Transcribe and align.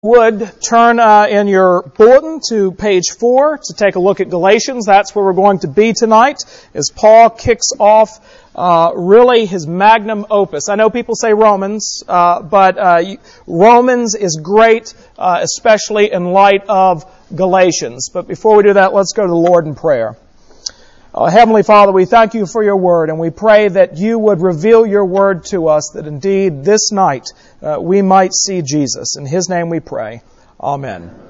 would 0.00 0.52
turn 0.62 1.00
uh, 1.00 1.26
in 1.28 1.48
your 1.48 1.82
bulletin 1.82 2.40
to 2.48 2.70
page 2.70 3.06
four 3.18 3.58
to 3.58 3.74
take 3.74 3.96
a 3.96 3.98
look 3.98 4.20
at 4.20 4.30
Galatians. 4.30 4.86
That's 4.86 5.12
where 5.12 5.24
we're 5.24 5.32
going 5.32 5.58
to 5.60 5.66
be 5.66 5.92
tonight 5.92 6.36
as 6.72 6.92
Paul 6.94 7.30
kicks 7.30 7.72
off 7.80 8.20
uh, 8.54 8.92
really 8.94 9.44
his 9.44 9.66
magnum 9.66 10.24
opus. 10.30 10.68
I 10.68 10.76
know 10.76 10.88
people 10.88 11.16
say 11.16 11.32
Romans, 11.32 12.04
uh, 12.06 12.42
but 12.42 12.78
uh, 12.78 13.16
Romans 13.48 14.14
is 14.14 14.38
great, 14.40 14.94
uh, 15.18 15.40
especially 15.42 16.12
in 16.12 16.26
light 16.26 16.62
of 16.68 17.04
Galatians. 17.34 18.08
But 18.14 18.28
before 18.28 18.56
we 18.56 18.62
do 18.62 18.74
that, 18.74 18.94
let's 18.94 19.12
go 19.14 19.24
to 19.24 19.28
the 19.28 19.34
Lord 19.34 19.66
in 19.66 19.74
prayer. 19.74 20.16
Uh, 21.18 21.28
Heavenly 21.28 21.64
Father, 21.64 21.90
we 21.90 22.04
thank 22.04 22.34
you 22.34 22.46
for 22.46 22.62
your 22.62 22.76
word 22.76 23.10
and 23.10 23.18
we 23.18 23.30
pray 23.30 23.66
that 23.66 23.96
you 23.96 24.16
would 24.20 24.40
reveal 24.40 24.86
your 24.86 25.04
word 25.04 25.44
to 25.46 25.66
us 25.66 25.90
that 25.94 26.06
indeed 26.06 26.64
this 26.64 26.92
night 26.92 27.26
uh, 27.60 27.76
we 27.80 28.02
might 28.02 28.32
see 28.32 28.62
Jesus. 28.62 29.16
In 29.16 29.26
his 29.26 29.48
name 29.48 29.68
we 29.68 29.80
pray. 29.80 30.22
Amen. 30.60 31.27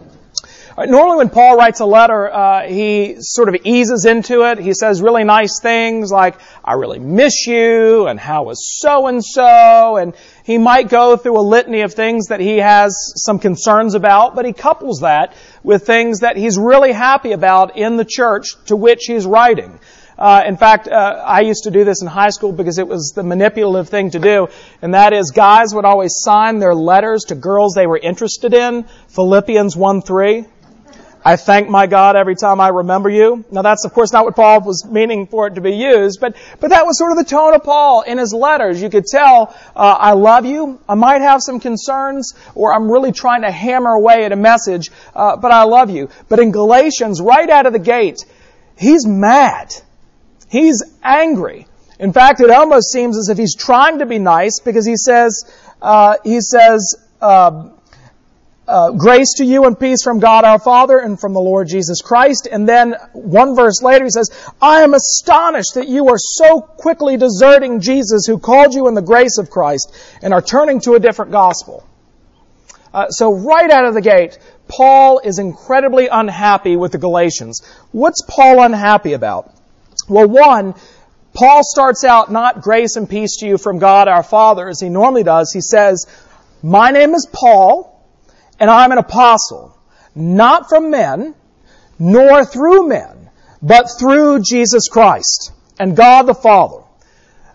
Right, 0.78 0.88
normally 0.88 1.16
when 1.16 1.30
Paul 1.30 1.56
writes 1.56 1.80
a 1.80 1.86
letter, 1.86 2.32
uh, 2.32 2.68
he 2.68 3.16
sort 3.18 3.48
of 3.48 3.56
eases 3.64 4.04
into 4.04 4.48
it. 4.48 4.60
He 4.60 4.74
says 4.74 5.02
really 5.02 5.24
nice 5.24 5.58
things 5.60 6.12
like, 6.12 6.36
I 6.64 6.74
really 6.74 7.00
miss 7.00 7.48
you, 7.48 8.06
and 8.06 8.20
how 8.20 8.44
was 8.44 8.78
so 8.78 9.08
and 9.08 9.24
so, 9.24 9.96
and 9.96 10.14
he 10.44 10.56
might 10.56 10.88
go 10.88 11.16
through 11.16 11.36
a 11.36 11.42
litany 11.42 11.80
of 11.80 11.94
things 11.94 12.28
that 12.28 12.38
he 12.38 12.58
has 12.58 12.96
some 13.16 13.40
concerns 13.40 13.96
about, 13.96 14.36
but 14.36 14.44
he 14.44 14.52
couples 14.52 15.00
that 15.00 15.34
with 15.64 15.84
things 15.84 16.20
that 16.20 16.36
he's 16.36 16.56
really 16.56 16.92
happy 16.92 17.32
about 17.32 17.76
in 17.76 17.96
the 17.96 18.04
church 18.04 18.50
to 18.66 18.76
which 18.76 19.06
he's 19.06 19.26
writing. 19.26 19.80
Uh, 20.16 20.44
in 20.46 20.56
fact, 20.56 20.86
uh, 20.86 21.24
I 21.26 21.40
used 21.40 21.64
to 21.64 21.72
do 21.72 21.82
this 21.82 22.02
in 22.02 22.06
high 22.06 22.30
school 22.30 22.52
because 22.52 22.78
it 22.78 22.86
was 22.86 23.14
the 23.16 23.24
manipulative 23.24 23.88
thing 23.88 24.12
to 24.12 24.20
do, 24.20 24.46
and 24.80 24.94
that 24.94 25.12
is 25.12 25.32
guys 25.32 25.74
would 25.74 25.84
always 25.84 26.12
sign 26.18 26.60
their 26.60 26.74
letters 26.74 27.24
to 27.24 27.34
girls 27.34 27.74
they 27.74 27.88
were 27.88 27.98
interested 27.98 28.54
in. 28.54 28.84
Philippians 29.08 29.76
1 29.76 30.02
3. 30.02 30.46
I 31.28 31.36
thank 31.36 31.68
my 31.68 31.86
God 31.86 32.16
every 32.16 32.36
time 32.36 32.58
I 32.58 32.68
remember 32.68 33.10
you. 33.10 33.44
Now 33.50 33.60
that's 33.60 33.84
of 33.84 33.92
course 33.92 34.14
not 34.14 34.24
what 34.24 34.34
Paul 34.34 34.62
was 34.62 34.86
meaning 34.86 35.26
for 35.26 35.46
it 35.46 35.56
to 35.56 35.60
be 35.60 35.72
used, 35.72 36.20
but, 36.22 36.34
but 36.58 36.70
that 36.70 36.86
was 36.86 36.96
sort 36.96 37.12
of 37.12 37.18
the 37.18 37.24
tone 37.24 37.52
of 37.54 37.62
Paul 37.64 38.00
in 38.00 38.16
his 38.16 38.32
letters. 38.32 38.80
You 38.80 38.88
could 38.88 39.04
tell, 39.04 39.54
uh, 39.76 39.96
I 39.98 40.12
love 40.12 40.46
you, 40.46 40.80
I 40.88 40.94
might 40.94 41.20
have 41.20 41.42
some 41.42 41.60
concerns, 41.60 42.32
or 42.54 42.72
I'm 42.72 42.90
really 42.90 43.12
trying 43.12 43.42
to 43.42 43.50
hammer 43.50 43.90
away 43.90 44.24
at 44.24 44.32
a 44.32 44.36
message, 44.36 44.90
uh, 45.14 45.36
but 45.36 45.50
I 45.50 45.64
love 45.64 45.90
you. 45.90 46.08
But 46.30 46.38
in 46.38 46.50
Galatians, 46.50 47.20
right 47.20 47.50
out 47.50 47.66
of 47.66 47.74
the 47.74 47.78
gate, 47.78 48.24
he's 48.78 49.06
mad. 49.06 49.74
He's 50.48 50.82
angry. 51.02 51.66
In 52.00 52.14
fact, 52.14 52.40
it 52.40 52.48
almost 52.48 52.90
seems 52.90 53.18
as 53.18 53.28
if 53.28 53.36
he's 53.36 53.54
trying 53.54 53.98
to 53.98 54.06
be 54.06 54.18
nice 54.18 54.60
because 54.60 54.86
he 54.86 54.96
says, 54.96 55.44
uh, 55.82 56.16
he 56.24 56.40
says, 56.40 56.96
uh, 57.20 57.68
uh, 58.68 58.90
grace 58.92 59.34
to 59.38 59.44
you 59.44 59.64
and 59.64 59.78
peace 59.78 60.04
from 60.04 60.20
God 60.20 60.44
our 60.44 60.58
Father 60.58 60.98
and 60.98 61.18
from 61.18 61.32
the 61.32 61.40
Lord 61.40 61.68
Jesus 61.68 62.02
Christ. 62.02 62.46
And 62.50 62.68
then 62.68 62.94
one 63.12 63.56
verse 63.56 63.82
later 63.82 64.04
he 64.04 64.10
says, 64.10 64.30
I 64.60 64.82
am 64.82 64.94
astonished 64.94 65.74
that 65.74 65.88
you 65.88 66.08
are 66.08 66.18
so 66.18 66.60
quickly 66.60 67.16
deserting 67.16 67.80
Jesus 67.80 68.26
who 68.26 68.38
called 68.38 68.74
you 68.74 68.86
in 68.88 68.94
the 68.94 69.02
grace 69.02 69.38
of 69.38 69.50
Christ 69.50 69.92
and 70.22 70.34
are 70.34 70.42
turning 70.42 70.80
to 70.82 70.94
a 70.94 71.00
different 71.00 71.32
gospel. 71.32 71.86
Uh, 72.92 73.08
so 73.08 73.32
right 73.32 73.70
out 73.70 73.86
of 73.86 73.94
the 73.94 74.02
gate, 74.02 74.38
Paul 74.68 75.20
is 75.20 75.38
incredibly 75.38 76.08
unhappy 76.08 76.76
with 76.76 76.92
the 76.92 76.98
Galatians. 76.98 77.66
What's 77.90 78.22
Paul 78.28 78.62
unhappy 78.62 79.14
about? 79.14 79.50
Well, 80.08 80.28
one, 80.28 80.74
Paul 81.32 81.60
starts 81.62 82.04
out 82.04 82.30
not 82.30 82.60
grace 82.60 82.96
and 82.96 83.08
peace 83.08 83.38
to 83.38 83.46
you 83.46 83.58
from 83.58 83.78
God 83.78 84.08
our 84.08 84.22
Father 84.22 84.68
as 84.68 84.80
he 84.80 84.88
normally 84.88 85.22
does. 85.22 85.52
He 85.52 85.60
says, 85.60 86.06
my 86.62 86.90
name 86.90 87.14
is 87.14 87.26
Paul 87.32 87.97
and 88.58 88.70
I'm 88.70 88.92
an 88.92 88.98
apostle, 88.98 89.76
not 90.14 90.68
from 90.68 90.90
men, 90.90 91.34
nor 91.98 92.44
through 92.44 92.88
men, 92.88 93.30
but 93.62 93.86
through 93.98 94.40
Jesus 94.42 94.88
Christ 94.88 95.52
and 95.78 95.96
God 95.96 96.22
the 96.22 96.34
Father. 96.34 96.82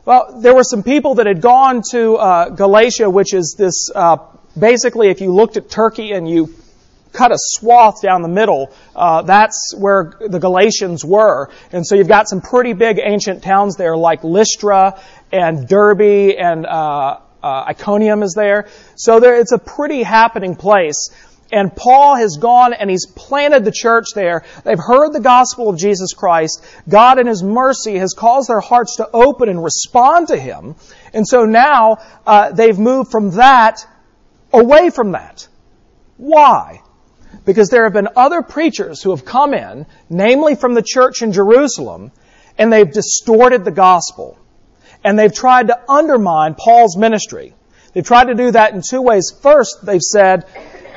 Well, 0.05 0.41
there 0.41 0.53
were 0.53 0.63
some 0.63 0.83
people 0.83 1.15
that 1.15 1.27
had 1.27 1.41
gone 1.41 1.81
to 1.91 2.15
uh, 2.15 2.49
Galatia, 2.49 3.09
which 3.09 3.33
is 3.33 3.55
this, 3.57 3.89
uh, 3.93 4.17
basically, 4.57 5.09
if 5.09 5.21
you 5.21 5.33
looked 5.33 5.55
at 5.55 5.69
Turkey 5.69 6.11
and 6.11 6.29
you 6.29 6.53
cut 7.13 7.31
a 7.31 7.37
swath 7.37 8.01
down 8.01 8.21
the 8.21 8.27
middle, 8.27 8.73
uh, 8.95 9.21
that's 9.21 9.73
where 9.77 10.13
the 10.19 10.39
Galatians 10.39 11.05
were. 11.05 11.49
And 11.71 11.87
so 11.87 11.95
you've 11.95 12.07
got 12.09 12.27
some 12.27 12.41
pretty 12.41 12.73
big 12.73 12.99
ancient 13.01 13.43
towns 13.43 13.77
there, 13.77 13.95
like 13.95 14.23
Lystra 14.23 14.99
and 15.31 15.67
Derbe 15.67 16.35
and 16.37 16.65
uh, 17.43 17.65
Iconium 17.67 18.23
is 18.23 18.33
there. 18.33 18.69
So 18.95 19.19
there, 19.19 19.39
it's 19.39 19.51
a 19.51 19.57
pretty 19.57 20.01
happening 20.01 20.55
place. 20.55 21.09
And 21.51 21.75
Paul 21.75 22.15
has 22.15 22.37
gone 22.37 22.73
and 22.73 22.89
he's 22.89 23.05
planted 23.05 23.63
the 23.63 23.71
church 23.71 24.07
there. 24.15 24.43
They've 24.63 24.79
heard 24.79 25.13
the 25.13 25.19
gospel 25.19 25.69
of 25.69 25.77
Jesus 25.77 26.13
Christ. 26.13 26.65
God 26.89 27.19
in 27.19 27.27
His 27.27 27.43
mercy 27.43 27.97
has 27.99 28.15
caused 28.17 28.49
their 28.49 28.59
hearts 28.59 28.95
to 28.95 29.07
open 29.13 29.49
and 29.49 29.63
respond 29.63 30.29
to 30.29 30.37
Him. 30.37 30.75
And 31.13 31.27
so 31.27 31.45
now 31.45 31.97
uh, 32.25 32.51
they've 32.53 32.79
moved 32.79 33.11
from 33.11 33.31
that 33.31 33.85
away 34.51 34.89
from 34.89 35.11
that. 35.11 35.47
Why? 36.17 36.81
Because 37.45 37.69
there 37.69 37.83
have 37.83 37.93
been 37.93 38.09
other 38.15 38.41
preachers 38.41 39.03
who 39.03 39.11
have 39.11 39.25
come 39.25 39.53
in, 39.53 39.85
namely 40.09 40.55
from 40.55 40.73
the 40.73 40.83
church 40.83 41.21
in 41.21 41.33
Jerusalem, 41.33 42.11
and 42.57 42.73
they've 42.73 42.91
distorted 42.91 43.63
the 43.63 43.71
gospel 43.71 44.39
and 45.03 45.17
they've 45.17 45.33
tried 45.33 45.67
to 45.67 45.79
undermine 45.89 46.55
Paul's 46.55 46.97
ministry. 46.97 47.53
They've 47.93 48.05
tried 48.05 48.25
to 48.25 48.35
do 48.35 48.51
that 48.51 48.73
in 48.73 48.81
two 48.87 49.01
ways. 49.01 49.31
First, 49.41 49.85
they've 49.85 50.01
said, 50.01 50.45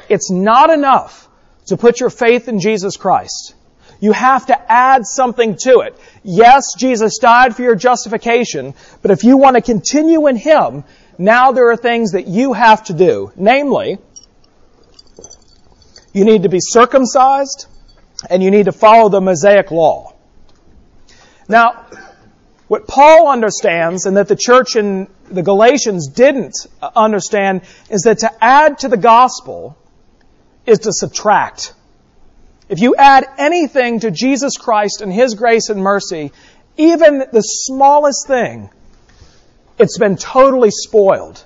it's 0.09 0.31
not 0.31 0.71
enough 0.71 1.29
to 1.67 1.77
put 1.77 2.01
your 2.01 2.11
faith 2.11 2.49
in 2.49 2.61
Jesus 2.61 2.97
Christ. 2.97 3.55
You 4.01 4.13
have 4.13 4.47
to 4.47 4.73
add 4.73 5.07
something 5.07 5.57
to 5.63 5.81
it. 5.81 5.99
Yes, 6.23 6.75
Jesus 6.77 7.19
died 7.19 7.57
for 7.57 7.63
your 7.63 7.75
justification, 7.75 8.75
but 9.03 9.11
if 9.11 9.25
you 9.25 9.37
want 9.37 9.57
to 9.57 9.63
continue 9.63 10.27
in 10.27 10.37
Him, 10.37 10.85
now 11.19 11.53
there 11.53 11.71
are 11.71 11.77
things 11.77 12.13
that 12.13 12.27
you 12.27 12.53
have 12.53 12.85
to 12.85 12.93
do. 12.93 13.33
Namely, 13.37 13.99
you 16.13 16.25
need 16.25 16.43
to 16.43 16.49
be 16.49 16.61
circumcised 16.61 17.67
and 18.31 18.43
you 18.43 18.51
need 18.51 18.67
to 18.67 18.73
follow 18.73 19.09
the 19.09 19.21
Mosaic 19.21 19.71
law. 19.71 20.15
Now, 21.49 21.87
what 22.69 22.89
Paul 22.89 23.29
understands 23.29 24.07
and 24.07 24.17
that 24.17 24.29
the 24.29 24.37
church 24.37 24.77
in 24.77 25.09
the 25.31 25.43
Galatians 25.43 26.09
didn't 26.09 26.55
understand 26.95 27.63
is 27.91 28.03
that 28.03 28.19
to 28.21 28.45
add 28.45 28.79
to 28.79 28.89
the 28.89 28.97
gospel 28.97 29.77
is 30.67 30.81
to 30.81 30.93
subtract. 30.93 31.73
If 32.69 32.81
you 32.81 32.97
add 32.97 33.25
anything 33.39 34.01
to 34.01 34.11
Jesus 34.11 34.57
Christ 34.57 35.01
and 35.01 35.13
His 35.13 35.35
grace 35.35 35.69
and 35.69 35.81
mercy, 35.81 36.33
even 36.77 37.19
the 37.33 37.43
smallest 37.43 38.27
thing, 38.27 38.71
it's 39.79 39.99
been 39.99 40.17
totally 40.17 40.71
spoiled. 40.73 41.45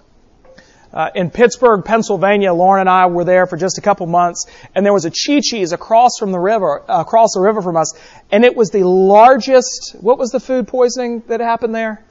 Uh, 0.92 1.08
in 1.14 1.30
Pittsburgh, 1.30 1.84
Pennsylvania, 1.84 2.52
Lauren 2.52 2.80
and 2.80 2.88
I 2.88 3.06
were 3.06 3.24
there 3.24 3.46
for 3.46 3.56
just 3.56 3.78
a 3.78 3.80
couple 3.80 4.06
months, 4.06 4.46
and 4.74 4.84
there 4.84 4.92
was 4.92 5.04
a 5.04 5.10
Chi-Chi's 5.10 5.72
across 5.72 6.18
from 6.18 6.32
the 6.32 6.38
river, 6.38 6.82
uh, 6.90 7.00
across 7.00 7.34
the 7.34 7.40
river 7.40 7.62
from 7.62 7.76
us, 7.76 7.94
and 8.32 8.44
it 8.44 8.56
was 8.56 8.70
the 8.70 8.82
largest. 8.82 9.94
What 10.00 10.18
was 10.18 10.30
the 10.30 10.40
food 10.40 10.66
poisoning 10.66 11.22
that 11.28 11.40
happened 11.40 11.76
there? 11.76 12.04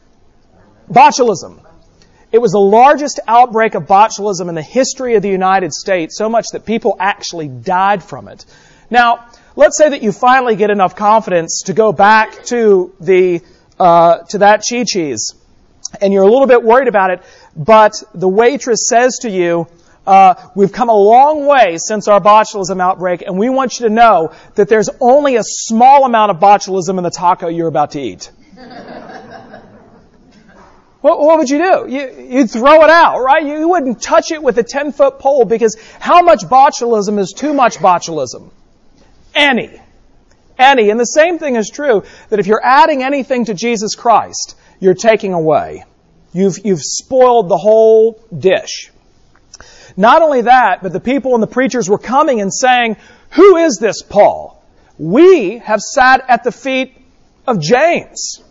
Botulism. 0.89 1.59
It 2.31 2.37
was 2.37 2.51
the 2.51 2.59
largest 2.59 3.19
outbreak 3.27 3.75
of 3.75 3.83
botulism 3.83 4.47
in 4.47 4.55
the 4.55 4.61
history 4.61 5.15
of 5.15 5.23
the 5.23 5.29
United 5.29 5.73
States, 5.73 6.17
so 6.17 6.29
much 6.29 6.47
that 6.53 6.65
people 6.65 6.95
actually 6.99 7.49
died 7.49 8.01
from 8.01 8.29
it. 8.29 8.45
Now, 8.89 9.25
let's 9.57 9.77
say 9.77 9.89
that 9.89 10.03
you 10.03 10.13
finally 10.13 10.55
get 10.55 10.69
enough 10.69 10.95
confidence 10.95 11.63
to 11.65 11.73
go 11.73 11.91
back 11.91 12.45
to 12.45 12.93
the 13.01 13.41
uh, 13.77 14.19
to 14.29 14.39
that 14.39 14.63
Chi-Chi's 14.69 15.33
and 16.01 16.13
you're 16.13 16.23
a 16.23 16.29
little 16.29 16.47
bit 16.47 16.63
worried 16.63 16.87
about 16.87 17.11
it, 17.11 17.21
but 17.55 18.03
the 18.13 18.27
waitress 18.27 18.87
says 18.87 19.19
to 19.21 19.29
you, 19.29 19.67
uh, 20.07 20.33
we've 20.55 20.71
come 20.71 20.89
a 20.89 20.95
long 20.95 21.45
way 21.45 21.77
since 21.77 22.07
our 22.07 22.19
botulism 22.19 22.81
outbreak, 22.81 23.21
and 23.21 23.37
we 23.37 23.49
want 23.49 23.79
you 23.79 23.87
to 23.87 23.93
know 23.93 24.31
that 24.55 24.67
there's 24.67 24.89
only 24.99 25.35
a 25.35 25.43
small 25.43 26.05
amount 26.05 26.31
of 26.31 26.37
botulism 26.37 26.97
in 26.97 27.03
the 27.03 27.11
taco 27.11 27.47
you're 27.47 27.67
about 27.67 27.91
to 27.91 28.01
eat. 28.01 28.31
what, 31.01 31.19
what, 31.19 31.37
would 31.37 31.49
you 31.49 31.59
do? 31.59 31.85
You, 31.87 32.27
you'd 32.39 32.49
throw 32.49 32.83
it 32.83 32.89
out, 32.89 33.19
right? 33.19 33.45
You, 33.45 33.59
you 33.59 33.69
wouldn't 33.69 34.01
touch 34.01 34.31
it 34.31 34.41
with 34.41 34.57
a 34.57 34.63
10 34.63 34.93
foot 34.93 35.19
pole 35.19 35.45
because 35.45 35.77
how 35.99 36.23
much 36.23 36.41
botulism 36.41 37.19
is 37.19 37.31
too 37.35 37.53
much 37.53 37.77
botulism? 37.77 38.49
Any. 39.35 39.79
Any. 40.57 40.89
And 40.89 40.99
the 40.99 41.05
same 41.05 41.37
thing 41.39 41.55
is 41.55 41.69
true 41.69 42.03
that 42.29 42.39
if 42.39 42.47
you're 42.47 42.63
adding 42.63 43.03
anything 43.03 43.45
to 43.45 43.53
Jesus 43.53 43.93
Christ, 43.95 44.55
you're 44.79 44.95
taking 44.95 45.33
away. 45.33 45.85
You've, 46.33 46.57
you've 46.63 46.83
spoiled 46.83 47.49
the 47.49 47.57
whole 47.57 48.23
dish. 48.37 48.91
Not 49.97 50.21
only 50.21 50.41
that, 50.41 50.81
but 50.83 50.93
the 50.93 50.99
people 50.99 51.33
and 51.33 51.43
the 51.43 51.47
preachers 51.47 51.89
were 51.89 51.97
coming 51.97 52.41
and 52.41 52.53
saying, 52.53 52.97
Who 53.31 53.57
is 53.57 53.77
this 53.79 54.01
Paul? 54.01 54.63
We 54.97 55.59
have 55.59 55.79
sat 55.79 56.23
at 56.27 56.43
the 56.43 56.51
feet 56.51 56.95
of 57.47 57.59
James 57.59 58.43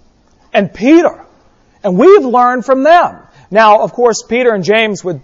and 0.53 0.73
Peter, 0.73 1.25
and 1.85 1.99
we've 1.99 2.25
learned 2.25 2.65
from 2.65 2.83
them. 2.83 3.23
Now, 3.51 3.83
of 3.83 3.93
course, 3.93 4.23
Peter 4.29 4.53
and 4.53 4.65
James 4.65 5.05
would 5.05 5.21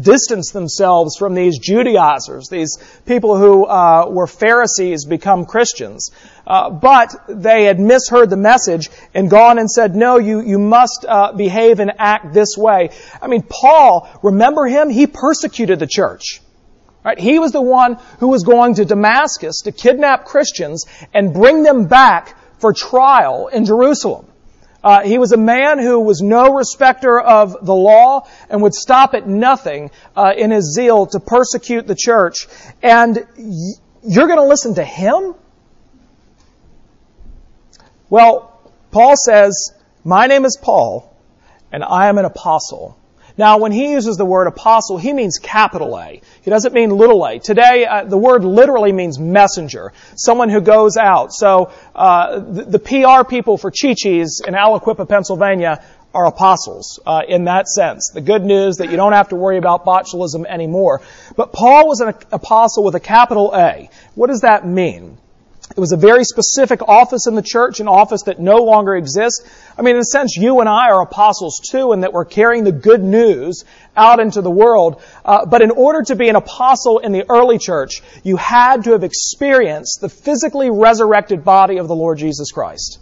distanced 0.00 0.52
themselves 0.52 1.16
from 1.16 1.34
these 1.34 1.58
Judaizers, 1.58 2.48
these 2.48 2.78
people 3.06 3.36
who 3.36 3.64
uh, 3.64 4.06
were 4.08 4.26
Pharisees 4.26 5.04
become 5.04 5.46
Christians. 5.46 6.10
Uh, 6.46 6.70
but 6.70 7.14
they 7.28 7.64
had 7.64 7.78
misheard 7.78 8.30
the 8.30 8.36
message 8.36 8.90
and 9.14 9.30
gone 9.30 9.58
and 9.58 9.70
said, 9.70 9.94
no, 9.94 10.18
you, 10.18 10.40
you 10.40 10.58
must 10.58 11.04
uh, 11.08 11.32
behave 11.32 11.80
and 11.80 11.92
act 11.98 12.32
this 12.32 12.56
way. 12.56 12.90
I 13.20 13.26
mean, 13.26 13.42
Paul, 13.42 14.08
remember 14.22 14.66
him? 14.66 14.90
He 14.90 15.06
persecuted 15.06 15.78
the 15.78 15.86
church. 15.86 16.40
Right? 17.04 17.18
He 17.18 17.38
was 17.38 17.52
the 17.52 17.62
one 17.62 17.98
who 18.20 18.28
was 18.28 18.44
going 18.44 18.74
to 18.74 18.84
Damascus 18.84 19.62
to 19.62 19.72
kidnap 19.72 20.24
Christians 20.24 20.84
and 21.14 21.32
bring 21.32 21.62
them 21.62 21.86
back 21.86 22.36
for 22.58 22.72
trial 22.72 23.48
in 23.48 23.64
Jerusalem. 23.64 24.27
Uh, 24.82 25.02
he 25.02 25.18
was 25.18 25.32
a 25.32 25.36
man 25.36 25.78
who 25.78 26.00
was 26.00 26.20
no 26.22 26.54
respecter 26.54 27.18
of 27.20 27.64
the 27.64 27.74
law 27.74 28.28
and 28.48 28.62
would 28.62 28.74
stop 28.74 29.14
at 29.14 29.26
nothing 29.26 29.90
uh, 30.16 30.32
in 30.36 30.50
his 30.50 30.72
zeal 30.74 31.06
to 31.06 31.20
persecute 31.20 31.86
the 31.86 31.96
church. 31.96 32.46
And 32.82 33.26
you're 34.02 34.26
going 34.26 34.38
to 34.38 34.46
listen 34.46 34.74
to 34.76 34.84
him? 34.84 35.34
Well, 38.10 38.60
Paul 38.90 39.14
says, 39.16 39.72
My 40.04 40.26
name 40.26 40.44
is 40.44 40.56
Paul, 40.60 41.14
and 41.72 41.84
I 41.84 42.08
am 42.08 42.18
an 42.18 42.24
apostle 42.24 42.97
now, 43.38 43.58
when 43.58 43.70
he 43.70 43.92
uses 43.92 44.16
the 44.16 44.24
word 44.24 44.48
apostle, 44.48 44.98
he 44.98 45.12
means 45.12 45.38
capital 45.38 45.96
A. 45.96 46.20
He 46.42 46.50
doesn't 46.50 46.74
mean 46.74 46.90
little 46.90 47.24
a. 47.24 47.38
Today, 47.38 47.86
uh, 47.86 48.04
the 48.04 48.18
word 48.18 48.42
literally 48.42 48.90
means 48.90 49.16
messenger, 49.16 49.92
someone 50.16 50.48
who 50.48 50.60
goes 50.60 50.96
out. 50.96 51.32
So, 51.32 51.70
uh, 51.94 52.40
the, 52.40 52.64
the, 52.64 52.78
PR 52.80 53.28
people 53.28 53.56
for 53.56 53.70
Chi-Chi's 53.70 54.42
in 54.44 54.54
Aliquippa, 54.54 55.08
Pennsylvania 55.08 55.84
are 56.12 56.26
apostles 56.26 56.98
uh, 57.06 57.22
in 57.28 57.44
that 57.44 57.68
sense. 57.68 58.10
The 58.12 58.20
good 58.20 58.42
news 58.42 58.78
that 58.78 58.90
you 58.90 58.96
don't 58.96 59.12
have 59.12 59.28
to 59.28 59.36
worry 59.36 59.58
about 59.58 59.84
botulism 59.84 60.44
anymore. 60.44 61.00
But 61.36 61.52
Paul 61.52 61.86
was 61.86 62.00
an 62.00 62.14
apostle 62.32 62.82
with 62.82 62.96
a 62.96 63.00
capital 63.00 63.54
A. 63.54 63.88
What 64.16 64.30
does 64.30 64.40
that 64.40 64.66
mean? 64.66 65.16
It 65.70 65.80
was 65.80 65.92
a 65.92 65.96
very 65.96 66.24
specific 66.24 66.88
office 66.88 67.26
in 67.26 67.34
the 67.34 67.42
church, 67.42 67.80
an 67.80 67.88
office 67.88 68.22
that 68.22 68.40
no 68.40 68.56
longer 68.64 68.96
exists. 68.96 69.44
I 69.76 69.82
mean, 69.82 69.96
in 69.96 70.00
a 70.00 70.04
sense, 70.04 70.36
you 70.36 70.60
and 70.60 70.68
I 70.68 70.90
are 70.90 71.02
apostles 71.02 71.60
too, 71.70 71.92
in 71.92 72.00
that 72.00 72.12
we're 72.12 72.24
carrying 72.24 72.64
the 72.64 72.72
good 72.72 73.02
news 73.02 73.64
out 73.96 74.18
into 74.18 74.40
the 74.40 74.50
world. 74.50 75.02
Uh, 75.24 75.44
but 75.46 75.62
in 75.62 75.70
order 75.70 76.02
to 76.02 76.16
be 76.16 76.28
an 76.28 76.36
apostle 76.36 76.98
in 76.98 77.12
the 77.12 77.24
early 77.28 77.58
church, 77.58 78.02
you 78.22 78.36
had 78.36 78.84
to 78.84 78.92
have 78.92 79.04
experienced 79.04 80.00
the 80.00 80.08
physically 80.08 80.70
resurrected 80.70 81.44
body 81.44 81.76
of 81.76 81.86
the 81.86 81.94
Lord 81.94 82.18
Jesus 82.18 82.50
Christ. 82.50 82.98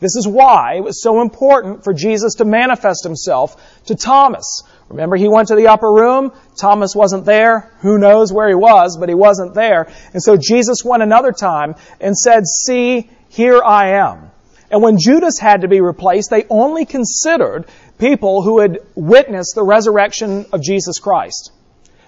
This 0.00 0.16
is 0.16 0.26
why 0.26 0.74
it 0.76 0.84
was 0.84 1.02
so 1.02 1.20
important 1.22 1.84
for 1.84 1.92
Jesus 1.92 2.34
to 2.36 2.44
manifest 2.44 3.04
himself 3.04 3.56
to 3.86 3.94
Thomas. 3.94 4.62
Remember, 4.88 5.16
he 5.16 5.28
went 5.28 5.48
to 5.48 5.54
the 5.54 5.68
upper 5.68 5.90
room. 5.90 6.32
Thomas 6.58 6.94
wasn't 6.94 7.24
there. 7.24 7.72
Who 7.80 7.98
knows 7.98 8.32
where 8.32 8.48
he 8.48 8.54
was, 8.54 8.96
but 8.98 9.08
he 9.08 9.14
wasn't 9.14 9.54
there. 9.54 9.88
And 10.12 10.22
so 10.22 10.36
Jesus 10.36 10.84
went 10.84 11.02
another 11.02 11.32
time 11.32 11.74
and 12.00 12.16
said, 12.16 12.46
See, 12.46 13.10
here 13.28 13.62
I 13.62 13.98
am. 13.98 14.30
And 14.70 14.82
when 14.82 14.98
Judas 14.98 15.38
had 15.38 15.60
to 15.60 15.68
be 15.68 15.80
replaced, 15.80 16.30
they 16.30 16.46
only 16.50 16.84
considered 16.84 17.66
people 17.98 18.42
who 18.42 18.60
had 18.60 18.80
witnessed 18.94 19.54
the 19.54 19.62
resurrection 19.62 20.46
of 20.52 20.62
Jesus 20.62 20.98
Christ. 20.98 21.52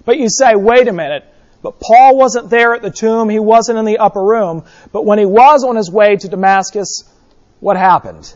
But 0.05 0.19
you 0.19 0.29
say, 0.29 0.55
wait 0.55 0.89
a 0.89 0.93
minute, 0.93 1.25
but 1.63 1.81
Paul 1.81 2.17
wasn't 2.17 2.51
there 2.51 2.75
at 2.75 2.83
the 2.83 2.91
tomb, 2.91 3.29
he 3.29 3.39
wasn't 3.39 3.79
in 3.79 3.85
the 3.85 3.99
upper 3.99 4.23
room, 4.23 4.65
but 4.93 5.05
when 5.05 5.19
he 5.19 5.27
was 5.27 5.65
on 5.65 5.77
his 5.77 5.91
way 5.91 6.17
to 6.17 6.29
Damascus, 6.29 7.05
what 7.61 7.77
happened? 7.77 8.35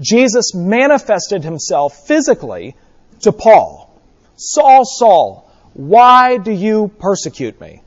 Jesus 0.00 0.54
manifested 0.54 1.42
himself 1.42 2.06
physically 2.06 2.76
to 3.20 3.32
Paul. 3.32 4.00
Saul, 4.36 4.84
Saul, 4.84 5.50
why 5.74 6.38
do 6.38 6.52
you 6.52 6.90
persecute 6.98 7.60
me? 7.60 7.82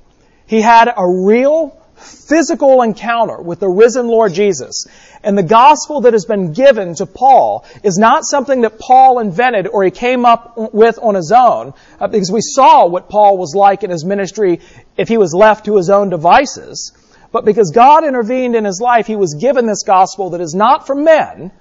He 0.45 0.61
had 0.61 0.93
a 0.95 1.07
real 1.25 1.77
physical 1.95 2.81
encounter 2.81 3.41
with 3.41 3.59
the 3.59 3.69
risen 3.69 4.07
Lord 4.07 4.33
Jesus. 4.33 4.85
And 5.23 5.37
the 5.37 5.43
gospel 5.43 6.01
that 6.01 6.13
has 6.13 6.25
been 6.25 6.51
given 6.51 6.95
to 6.95 7.05
Paul 7.05 7.65
is 7.83 7.97
not 7.97 8.23
something 8.25 8.61
that 8.61 8.79
Paul 8.79 9.19
invented 9.19 9.67
or 9.67 9.83
he 9.83 9.91
came 9.91 10.25
up 10.25 10.73
with 10.73 10.97
on 11.01 11.15
his 11.15 11.31
own, 11.31 11.73
uh, 11.99 12.07
because 12.07 12.31
we 12.31 12.41
saw 12.41 12.87
what 12.87 13.09
Paul 13.09 13.37
was 13.37 13.53
like 13.55 13.83
in 13.83 13.91
his 13.91 14.03
ministry 14.03 14.59
if 14.97 15.07
he 15.07 15.17
was 15.17 15.33
left 15.33 15.65
to 15.65 15.77
his 15.77 15.89
own 15.89 16.09
devices. 16.09 16.91
But 17.31 17.45
because 17.45 17.71
God 17.71 18.03
intervened 18.03 18.55
in 18.55 18.65
his 18.65 18.81
life, 18.81 19.07
he 19.07 19.15
was 19.15 19.35
given 19.35 19.65
this 19.65 19.83
gospel 19.83 20.31
that 20.31 20.41
is 20.41 20.53
not 20.53 20.85
from 20.85 21.03
men, 21.03 21.51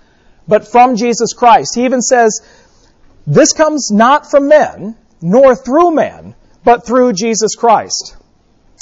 but 0.48 0.66
from 0.66 0.96
Jesus 0.96 1.32
Christ. 1.32 1.74
He 1.74 1.84
even 1.84 2.02
says, 2.02 2.40
this 3.26 3.52
comes 3.52 3.90
not 3.92 4.30
from 4.30 4.48
men, 4.48 4.96
nor 5.22 5.54
through 5.54 5.92
men, 5.92 6.34
but 6.64 6.86
through 6.86 7.12
Jesus 7.12 7.54
Christ. 7.54 8.16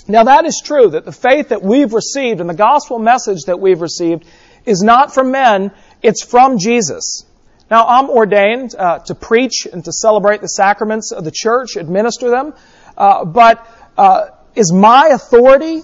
Now 0.07 0.25
that 0.25 0.47
is 0.47 0.63
true, 0.65 0.91
that 0.91 1.05
the 1.05 1.13
faith 1.13 1.51
that 1.51 1.63
we've 1.63 1.93
received 1.93 2.41
and 2.41 2.49
the 2.49 2.55
gospel 2.55 2.99
message 2.99 3.43
that 3.47 3.61
we've 3.61 3.83
received 3.83 4.25
is 4.65 4.83
not 4.83 5.13
from 5.13 5.31
men, 5.31 5.73
it's 6.03 6.25
from 6.25 6.59
Jesus. 6.59 7.27
Now 7.71 7.87
I'm 7.87 8.09
ordained 8.09 8.75
uh, 8.75 9.01
to 9.01 9.15
preach 9.15 9.67
and 9.71 9.85
to 9.85 9.93
celebrate 9.93 10.41
the 10.41 10.49
sacraments 10.49 11.13
of 11.13 11.25
the 11.25 11.31
church, 11.31 11.77
administer 11.77 12.31
them, 12.31 12.55
uh, 12.97 13.27
but 13.27 13.67
uh, 13.99 14.29
is 14.55 14.73
my 14.73 15.09
authority 15.09 15.83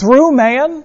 through 0.00 0.32
man 0.32 0.84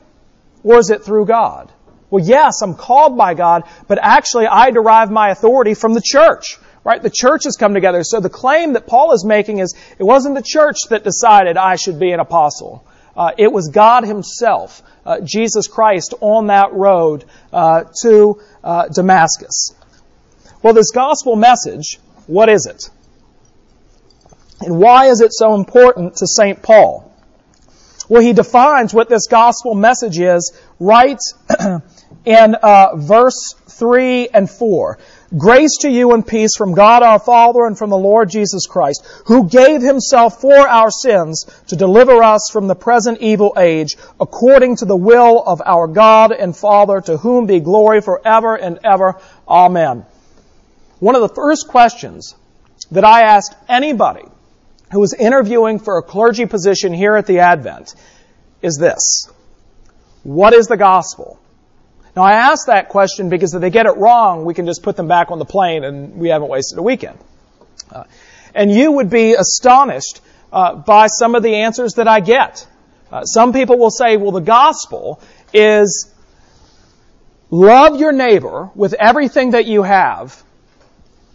or 0.64 0.80
is 0.80 0.90
it 0.90 1.04
through 1.04 1.26
God? 1.26 1.72
Well, 2.10 2.24
yes, 2.24 2.62
I'm 2.62 2.76
called 2.76 3.18
by 3.18 3.34
God, 3.34 3.64
but 3.88 3.98
actually 4.02 4.46
I 4.46 4.70
derive 4.70 5.10
my 5.10 5.30
authority 5.30 5.74
from 5.74 5.94
the 5.94 6.02
church. 6.04 6.58
Right? 6.84 7.02
The 7.02 7.10
church 7.10 7.46
has 7.46 7.56
come 7.56 7.74
together. 7.74 8.04
So 8.04 8.20
the 8.20 8.30
claim 8.30 8.74
that 8.74 8.88
Paul 8.88 9.14
is 9.14 9.24
making 9.26 9.60
is 9.60 9.74
it 9.98 10.04
wasn't 10.04 10.36
the 10.36 10.44
church 10.46 10.78
that 10.90 11.04
decided 11.04 11.58
I 11.58 11.76
should 11.76 11.98
be 12.00 12.12
an 12.12 12.20
apostle. 12.20 12.86
Uh, 13.16 13.32
it 13.38 13.52
was 13.52 13.70
God 13.70 14.06
Himself, 14.06 14.84
uh, 15.06 15.22
Jesus 15.22 15.68
Christ, 15.68 16.14
on 16.20 16.48
that 16.48 16.74
road 16.74 17.26
uh, 17.52 17.86
to 18.02 18.42
uh, 18.64 18.88
Damascus. 18.90 19.74
Well, 20.62 20.74
this 20.74 20.92
gospel 20.92 21.36
message, 21.36 22.00
what 22.28 22.50
is 22.50 22.66
it? 22.66 22.90
And 24.62 24.78
why 24.78 25.08
is 25.08 25.22
it 25.22 25.34
so 25.34 25.56
important 25.56 26.18
to 26.18 26.28
St. 26.28 26.62
Paul? 26.62 27.03
Well, 28.10 28.22
he 28.22 28.34
defines 28.34 28.94
what 28.94 29.10
this 29.10 29.28
gospel 29.28 29.76
message 29.76 30.20
is 30.20 30.52
right 30.80 31.20
in 32.26 32.56
uh, 32.56 32.96
verse 32.96 33.56
3 33.68 34.30
and 34.30 34.50
4. 34.50 34.98
Grace 35.38 35.78
to 35.82 35.90
you 35.90 36.14
and 36.14 36.26
peace 36.26 36.52
from 36.56 36.74
God 36.74 37.02
our 37.02 37.18
Father 37.18 37.66
and 37.66 37.78
from 37.78 37.90
the 37.90 37.98
Lord 37.98 38.30
Jesus 38.30 38.68
Christ, 38.68 39.04
who 39.26 39.50
gave 39.50 39.82
himself 39.82 40.42
for 40.42 40.68
our 40.68 40.92
sins 40.92 41.46
to 41.68 41.76
deliver 41.76 42.22
us 42.22 42.50
from 42.52 42.68
the 42.68 42.76
present 42.76 43.20
evil 43.20 43.54
age, 43.58 43.96
according 44.20 44.76
to 44.78 44.86
the 44.86 44.96
will 44.96 45.42
of 45.42 45.62
our 45.66 45.88
God 45.88 46.32
and 46.32 46.56
Father, 46.56 47.02
to 47.02 47.18
whom 47.18 47.48
be 47.48 47.60
glory 47.62 48.02
forever 48.02 48.56
and 48.56 48.80
ever. 48.84 49.20
Amen. 49.48 50.06
One 51.00 51.16
of 51.16 51.22
the 51.22 51.34
first 51.34 51.68
questions 51.68 52.36
that 52.92 53.04
I 53.04 53.24
ask 53.24 53.52
anybody 53.68 54.26
who 54.94 55.04
is 55.04 55.14
interviewing 55.14 55.80
for 55.80 55.98
a 55.98 56.04
clergy 56.04 56.46
position 56.46 56.94
here 56.94 57.16
at 57.16 57.26
the 57.26 57.40
Advent 57.40 57.96
is 58.62 58.78
this. 58.78 59.28
What 60.24 60.54
is 60.54 60.68
the 60.68 60.78
gospel? 60.78 61.40
Now 62.16 62.24
I 62.24 62.34
ask 62.34 62.68
that 62.68 62.90
question 62.90 63.30
because 63.30 63.54
if 63.54 63.62
they 63.62 63.72
get 63.72 63.88
it 63.88 63.98
wrong, 63.98 64.46
we 64.46 64.54
can 64.54 64.66
just 64.66 64.84
put 64.84 64.96
them 64.96 65.08
back 65.08 65.32
on 65.32 65.40
the 65.40 65.46
plane 65.46 65.84
and 65.84 66.16
we 66.16 66.30
haven't 66.30 66.48
wasted 66.48 66.78
a 66.78 66.84
weekend. 66.84 67.18
Uh, 67.92 68.04
and 68.54 68.72
you 68.72 68.92
would 68.92 69.10
be 69.10 69.34
astonished 69.34 70.22
uh, 70.52 70.76
by 70.76 71.08
some 71.08 71.34
of 71.34 71.42
the 71.42 71.56
answers 71.56 71.94
that 71.96 72.08
I 72.08 72.20
get. 72.20 72.66
Uh, 73.12 73.26
some 73.26 73.52
people 73.52 73.78
will 73.78 73.92
say, 73.92 74.18
well, 74.18 74.32
the 74.32 74.42
gospel 74.42 75.22
is 75.54 76.12
love 77.50 78.00
your 78.00 78.12
neighbor 78.12 78.70
with 78.76 78.94
everything 78.94 79.52
that 79.52 79.66
you 79.66 79.84
have 79.84 80.42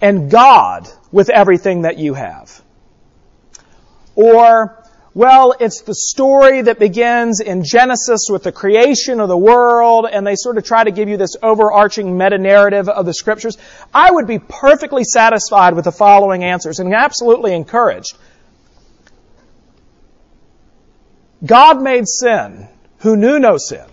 and 0.00 0.30
God 0.30 0.88
with 1.10 1.28
everything 1.28 1.82
that 1.82 1.98
you 1.98 2.14
have. 2.14 2.62
Or 4.18 4.82
well, 5.14 5.54
it's 5.60 5.82
the 5.82 5.94
story 5.94 6.62
that 6.62 6.80
begins 6.80 7.38
in 7.38 7.62
Genesis 7.62 8.26
with 8.28 8.42
the 8.42 8.50
creation 8.50 9.20
of 9.20 9.28
the 9.28 9.38
world, 9.38 10.08
and 10.10 10.26
they 10.26 10.34
sort 10.34 10.58
of 10.58 10.64
try 10.64 10.82
to 10.82 10.90
give 10.90 11.08
you 11.08 11.16
this 11.16 11.36
overarching 11.40 12.18
meta 12.18 12.36
narrative 12.36 12.88
of 12.88 13.06
the 13.06 13.14
scriptures. 13.14 13.56
I 13.94 14.10
would 14.10 14.26
be 14.26 14.40
perfectly 14.40 15.04
satisfied 15.04 15.74
with 15.74 15.84
the 15.84 15.92
following 15.92 16.42
answers 16.42 16.80
and 16.80 16.92
absolutely 16.92 17.54
encouraged. 17.54 18.18
God 21.46 21.80
made 21.80 22.08
sin 22.08 22.66
who 22.98 23.16
knew 23.16 23.38
no 23.38 23.56
sin, 23.56 23.86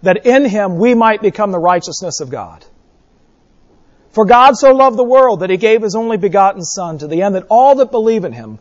that 0.00 0.24
in 0.24 0.46
him 0.46 0.78
we 0.78 0.94
might 0.94 1.20
become 1.20 1.52
the 1.52 1.58
righteousness 1.58 2.20
of 2.20 2.30
God. 2.30 2.64
For 4.12 4.24
God 4.24 4.56
so 4.56 4.72
loved 4.72 4.96
the 4.96 5.04
world 5.04 5.40
that 5.40 5.50
he 5.50 5.58
gave 5.58 5.82
his 5.82 5.94
only 5.94 6.16
begotten 6.16 6.62
Son 6.62 6.96
to 6.98 7.06
the 7.06 7.20
end 7.20 7.34
that 7.34 7.46
all 7.50 7.74
that 7.74 7.90
believe 7.90 8.24
in 8.24 8.32
him 8.32 8.58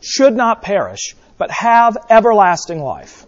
should 0.00 0.34
not 0.34 0.62
perish, 0.62 1.14
but 1.38 1.50
have 1.50 1.96
everlasting 2.10 2.80
life. 2.80 3.26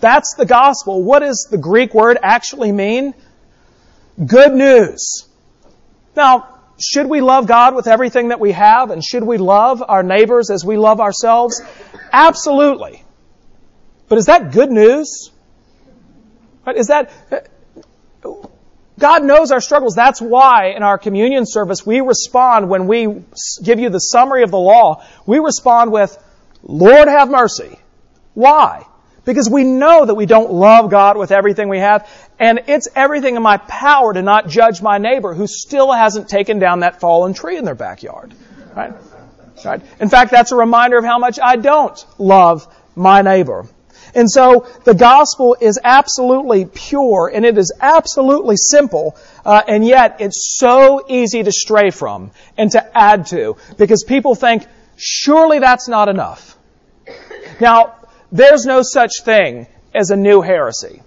That's 0.00 0.34
the 0.34 0.46
gospel. 0.46 1.02
What 1.02 1.20
does 1.20 1.48
the 1.50 1.58
Greek 1.58 1.94
word 1.94 2.18
actually 2.22 2.72
mean? 2.72 3.14
Good 4.24 4.52
news. 4.54 5.26
Now, 6.16 6.60
should 6.80 7.06
we 7.06 7.20
love 7.20 7.46
God 7.46 7.74
with 7.74 7.86
everything 7.86 8.28
that 8.28 8.40
we 8.40 8.52
have? 8.52 8.90
And 8.90 9.04
should 9.04 9.22
we 9.22 9.36
love 9.36 9.82
our 9.86 10.02
neighbors 10.02 10.50
as 10.50 10.64
we 10.64 10.76
love 10.76 11.00
ourselves? 11.00 11.60
Absolutely. 12.12 13.04
But 14.08 14.18
is 14.18 14.26
that 14.26 14.52
good 14.52 14.70
news? 14.70 15.30
Right? 16.66 16.76
Is 16.76 16.88
that, 16.88 17.12
God 19.00 19.24
knows 19.24 19.50
our 19.50 19.60
struggles. 19.60 19.94
That's 19.94 20.20
why 20.20 20.74
in 20.76 20.82
our 20.82 20.98
communion 20.98 21.46
service 21.46 21.84
we 21.84 22.00
respond 22.00 22.68
when 22.68 22.86
we 22.86 23.22
give 23.62 23.80
you 23.80 23.88
the 23.88 23.98
summary 23.98 24.42
of 24.42 24.50
the 24.50 24.58
law. 24.58 25.04
We 25.26 25.38
respond 25.38 25.90
with, 25.90 26.16
Lord 26.62 27.08
have 27.08 27.30
mercy. 27.30 27.78
Why? 28.34 28.86
Because 29.24 29.50
we 29.50 29.64
know 29.64 30.04
that 30.04 30.14
we 30.14 30.26
don't 30.26 30.52
love 30.52 30.90
God 30.90 31.16
with 31.16 31.30
everything 31.30 31.68
we 31.68 31.78
have, 31.78 32.08
and 32.38 32.60
it's 32.68 32.88
everything 32.94 33.36
in 33.36 33.42
my 33.42 33.56
power 33.56 34.12
to 34.12 34.22
not 34.22 34.48
judge 34.48 34.82
my 34.82 34.98
neighbor 34.98 35.34
who 35.34 35.46
still 35.46 35.92
hasn't 35.92 36.28
taken 36.28 36.58
down 36.58 36.80
that 36.80 37.00
fallen 37.00 37.34
tree 37.34 37.56
in 37.56 37.64
their 37.64 37.74
backyard. 37.74 38.34
Right? 38.74 38.92
Right? 39.64 39.82
In 40.00 40.08
fact, 40.08 40.30
that's 40.30 40.52
a 40.52 40.56
reminder 40.56 40.98
of 40.98 41.04
how 41.04 41.18
much 41.18 41.38
I 41.42 41.56
don't 41.56 42.04
love 42.18 42.66
my 42.94 43.22
neighbor. 43.22 43.66
And 44.14 44.30
so 44.30 44.66
the 44.84 44.94
gospel 44.94 45.56
is 45.60 45.78
absolutely 45.82 46.64
pure 46.64 47.30
and 47.32 47.44
it 47.44 47.56
is 47.56 47.72
absolutely 47.80 48.56
simple, 48.56 49.16
uh, 49.44 49.62
and 49.66 49.84
yet 49.86 50.16
it's 50.20 50.56
so 50.58 51.04
easy 51.08 51.42
to 51.42 51.52
stray 51.52 51.90
from 51.90 52.30
and 52.56 52.70
to 52.72 52.98
add 52.98 53.26
to 53.26 53.56
because 53.78 54.04
people 54.04 54.34
think, 54.34 54.66
surely 54.96 55.58
that's 55.58 55.88
not 55.88 56.08
enough. 56.08 56.56
Now, 57.60 57.96
there's 58.32 58.64
no 58.64 58.82
such 58.82 59.22
thing 59.22 59.66
as 59.94 60.10
a 60.10 60.16
new 60.16 60.40
heresy. 60.40 61.02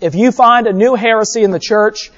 If 0.00 0.14
you 0.14 0.32
find 0.32 0.66
a 0.66 0.72
new 0.72 0.94
heresy 0.94 1.42
in 1.42 1.50
the 1.50 1.58
church, 1.58 2.10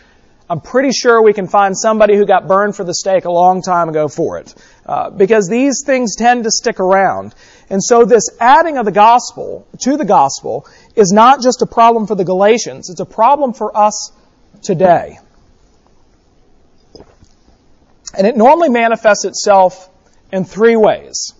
I'm 0.51 0.61
pretty 0.61 0.91
sure 0.91 1.23
we 1.23 1.33
can 1.33 1.47
find 1.47 1.79
somebody 1.79 2.17
who 2.17 2.27
got 2.27 2.49
burned 2.49 2.75
for 2.75 2.83
the 2.83 2.93
stake 2.93 3.25
a 3.25 3.31
long 3.31 3.63
time 3.63 3.89
ago 3.89 4.09
for 4.09 4.39
it. 4.39 4.53
Uh, 4.85 5.09
because 5.09 5.49
these 5.49 5.85
things 5.87 6.17
tend 6.17 6.43
to 6.43 6.51
stick 6.51 6.81
around. 6.81 7.35
And 7.71 7.83
so 7.83 8.05
this 8.05 8.29
adding 8.41 8.77
of 8.77 8.85
the 8.85 8.93
gospel 8.93 9.67
to 9.83 9.97
the 9.97 10.05
gospel 10.05 10.67
is 10.97 11.13
not 11.13 11.41
just 11.41 11.63
a 11.63 11.67
problem 11.67 12.09
for 12.09 12.17
the 12.17 12.25
Galatians, 12.25 12.91
it's 12.91 13.01
a 13.01 13.07
problem 13.07 13.53
for 13.53 13.77
us 13.77 14.13
today. 14.61 15.19
And 18.17 18.27
it 18.27 18.37
normally 18.37 18.71
manifests 18.71 19.25
itself 19.25 19.89
in 20.33 20.45
three 20.45 20.75
ways. 20.75 21.33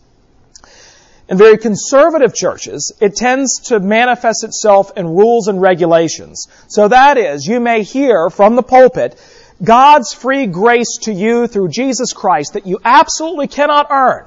In 1.29 1.37
very 1.37 1.59
conservative 1.59 2.35
churches, 2.35 2.93
it 3.01 3.17
tends 3.17 3.61
to 3.67 3.81
manifest 3.81 4.45
itself 4.45 4.93
in 4.97 5.07
rules 5.07 5.49
and 5.49 5.61
regulations. 5.61 6.47
So 6.69 6.89
that 6.89 7.19
is, 7.19 7.47
you 7.47 7.61
may 7.61 7.83
hear 7.83 8.31
from 8.31 8.55
the 8.55 8.63
pulpit 8.63 9.21
God's 9.63 10.13
free 10.13 10.47
grace 10.47 10.99
to 11.03 11.13
you 11.13 11.47
through 11.47 11.69
Jesus 11.69 12.13
Christ 12.13 12.55
that 12.55 12.67
you 12.67 12.81
absolutely 12.85 13.49
cannot 13.49 13.89
earn. 13.91 14.27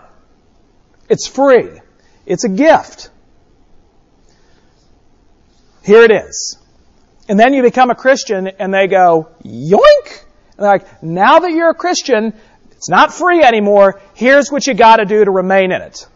It's 1.09 1.27
free. 1.27 1.79
It's 2.25 2.43
a 2.43 2.49
gift. 2.49 3.09
Here 5.83 6.03
it 6.03 6.11
is. 6.11 6.57
And 7.27 7.39
then 7.39 7.53
you 7.53 7.61
become 7.61 7.89
a 7.89 7.95
Christian 7.95 8.47
and 8.47 8.73
they 8.73 8.87
go, 8.87 9.29
yoink! 9.43 10.23
And 10.57 10.59
they're 10.59 10.67
like, 10.67 11.03
now 11.03 11.39
that 11.39 11.51
you're 11.51 11.69
a 11.69 11.75
Christian, 11.75 12.33
it's 12.71 12.89
not 12.89 13.13
free 13.13 13.41
anymore. 13.41 14.01
Here's 14.13 14.51
what 14.51 14.67
you 14.67 14.73
gotta 14.73 15.05
do 15.05 15.23
to 15.23 15.31
remain 15.31 15.71
in 15.71 15.81
it. 15.81 16.07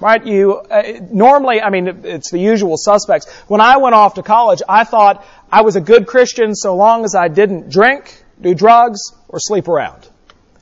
Right? 0.00 0.24
You, 0.24 0.54
uh, 0.54 1.00
normally, 1.10 1.60
I 1.60 1.70
mean, 1.70 2.04
it's 2.04 2.30
the 2.30 2.38
usual 2.38 2.76
suspects. 2.76 3.28
When 3.48 3.60
I 3.60 3.78
went 3.78 3.96
off 3.96 4.14
to 4.14 4.22
college, 4.22 4.62
I 4.68 4.84
thought 4.84 5.24
I 5.50 5.62
was 5.62 5.74
a 5.74 5.80
good 5.80 6.06
Christian 6.06 6.54
so 6.54 6.76
long 6.76 7.04
as 7.04 7.16
I 7.16 7.26
didn't 7.26 7.70
drink, 7.70 8.22
do 8.40 8.54
drugs, 8.54 9.00
or 9.28 9.40
sleep 9.40 9.66
around. 9.66 10.08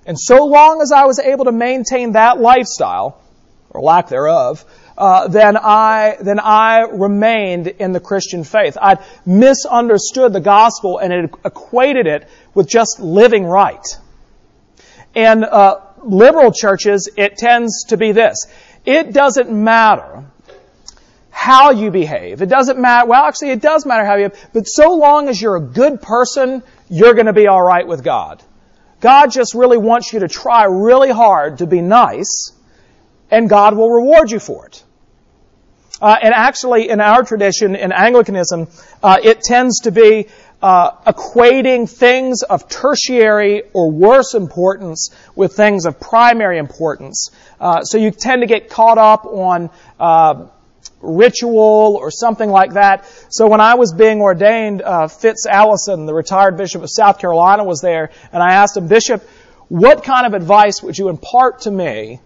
And 0.06 0.18
so 0.18 0.46
long 0.46 0.80
as 0.80 0.92
I 0.92 1.04
was 1.04 1.18
able 1.18 1.46
to 1.46 1.52
maintain 1.52 2.12
that 2.12 2.38
lifestyle, 2.38 3.20
or 3.70 3.82
lack 3.82 4.08
thereof, 4.08 4.64
uh, 4.98 5.28
then 5.28 5.56
I 5.56 6.16
then 6.20 6.40
I 6.40 6.80
remained 6.80 7.66
in 7.66 7.92
the 7.92 8.00
Christian 8.00 8.44
faith. 8.44 8.78
I'd 8.80 8.98
misunderstood 9.24 10.32
the 10.32 10.40
gospel 10.40 10.98
and 10.98 11.12
had 11.12 11.30
equated 11.44 12.06
it 12.06 12.28
with 12.54 12.68
just 12.68 13.00
living 13.00 13.44
right. 13.44 13.84
And 15.14 15.44
uh, 15.44 15.80
liberal 16.02 16.52
churches, 16.52 17.08
it 17.16 17.36
tends 17.36 17.84
to 17.88 17.96
be 17.96 18.12
this: 18.12 18.46
it 18.84 19.12
doesn't 19.12 19.50
matter 19.50 20.24
how 21.30 21.70
you 21.70 21.90
behave. 21.90 22.40
It 22.40 22.48
doesn't 22.48 22.78
matter, 22.78 23.08
well 23.08 23.24
actually 23.24 23.50
it 23.50 23.60
does 23.60 23.84
matter 23.84 24.06
how 24.06 24.16
you 24.16 24.30
but 24.54 24.66
so 24.66 24.94
long 24.94 25.28
as 25.28 25.40
you're 25.40 25.56
a 25.56 25.60
good 25.60 26.00
person, 26.00 26.62
you're 26.88 27.12
going 27.12 27.26
to 27.26 27.34
be 27.34 27.46
alright 27.46 27.86
with 27.86 28.02
God. 28.02 28.42
God 29.00 29.30
just 29.30 29.54
really 29.54 29.76
wants 29.76 30.12
you 30.12 30.20
to 30.20 30.28
try 30.28 30.64
really 30.64 31.10
hard 31.10 31.58
to 31.58 31.66
be 31.66 31.82
nice, 31.82 32.52
and 33.30 33.50
God 33.50 33.76
will 33.76 33.90
reward 33.90 34.30
you 34.30 34.38
for 34.38 34.66
it. 34.66 34.82
Uh, 36.00 36.16
and 36.22 36.34
actually, 36.34 36.88
in 36.88 37.00
our 37.00 37.22
tradition, 37.22 37.74
in 37.74 37.92
Anglicanism, 37.92 38.68
uh, 39.02 39.18
it 39.22 39.40
tends 39.40 39.80
to 39.80 39.90
be 39.90 40.28
uh, 40.62 40.90
equating 41.06 41.88
things 41.88 42.42
of 42.42 42.68
tertiary 42.68 43.62
or 43.72 43.90
worse 43.90 44.34
importance 44.34 45.10
with 45.34 45.54
things 45.54 45.86
of 45.86 46.00
primary 46.00 46.58
importance. 46.58 47.30
Uh, 47.60 47.82
so 47.82 47.98
you 47.98 48.10
tend 48.10 48.42
to 48.42 48.46
get 48.46 48.68
caught 48.68 48.98
up 48.98 49.24
on 49.26 49.70
uh, 50.00 50.46
ritual 51.00 51.98
or 52.00 52.10
something 52.10 52.50
like 52.50 52.74
that. 52.74 53.06
So 53.28 53.48
when 53.48 53.60
I 53.60 53.74
was 53.74 53.92
being 53.92 54.20
ordained, 54.20 54.82
uh, 54.82 55.08
Fitz 55.08 55.46
Allison, 55.46 56.06
the 56.06 56.14
retired 56.14 56.56
bishop 56.56 56.82
of 56.82 56.90
South 56.90 57.18
Carolina, 57.18 57.64
was 57.64 57.80
there, 57.80 58.10
and 58.32 58.42
I 58.42 58.54
asked 58.54 58.76
him, 58.76 58.88
Bishop, 58.88 59.22
what 59.68 60.04
kind 60.04 60.26
of 60.26 60.34
advice 60.34 60.82
would 60.82 60.96
you 60.96 61.08
impart 61.08 61.62
to 61.62 61.70
me, 61.70 62.20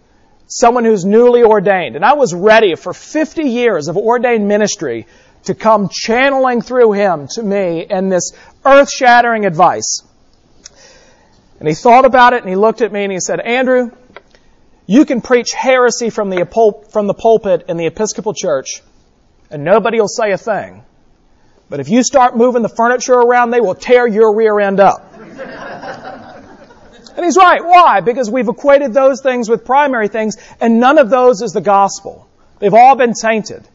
someone 0.50 0.84
who's 0.84 1.04
newly 1.04 1.42
ordained? 1.42 1.96
And 1.96 2.04
I 2.04 2.14
was 2.14 2.34
ready 2.34 2.74
for 2.74 2.92
50 2.92 3.44
years 3.44 3.88
of 3.88 3.96
ordained 3.96 4.46
ministry 4.46 5.06
to 5.44 5.54
come 5.54 5.88
channeling 5.90 6.60
through 6.60 6.92
him 6.92 7.28
to 7.28 7.42
me 7.42 7.86
in 7.88 8.10
this 8.10 8.32
earth-shattering 8.64 9.46
advice. 9.46 10.02
And 11.58 11.68
he 11.68 11.74
thought 11.74 12.04
about 12.04 12.32
it 12.34 12.40
and 12.40 12.48
he 12.48 12.56
looked 12.56 12.82
at 12.82 12.92
me 12.92 13.04
and 13.04 13.12
he 13.12 13.20
said, 13.20 13.40
Andrew, 13.40 13.90
you 14.86 15.04
can 15.04 15.20
preach 15.20 15.52
heresy 15.52 16.10
from 16.10 16.30
the, 16.30 16.46
from 16.90 17.06
the 17.06 17.14
pulpit 17.14 17.66
in 17.68 17.76
the 17.76 17.86
Episcopal 17.86 18.34
Church, 18.34 18.82
and 19.50 19.62
nobody 19.62 20.00
will 20.00 20.08
say 20.08 20.32
a 20.32 20.38
thing. 20.38 20.82
But 21.68 21.78
if 21.78 21.88
you 21.88 22.02
start 22.02 22.36
moving 22.36 22.62
the 22.62 22.68
furniture 22.68 23.14
around, 23.14 23.50
they 23.50 23.60
will 23.60 23.76
tear 23.76 24.06
your 24.08 24.34
rear 24.34 24.58
end 24.58 24.80
up. 24.80 25.09
And 27.16 27.24
he's 27.24 27.36
right. 27.36 27.64
Why? 27.64 28.00
Because 28.00 28.30
we've 28.30 28.48
equated 28.48 28.94
those 28.94 29.20
things 29.20 29.48
with 29.48 29.64
primary 29.64 30.08
things, 30.08 30.36
and 30.60 30.80
none 30.80 30.98
of 30.98 31.10
those 31.10 31.42
is 31.42 31.52
the 31.52 31.60
gospel. 31.60 32.28
They've 32.58 32.74
all 32.74 32.96
been 32.96 33.14
tainted. 33.14 33.66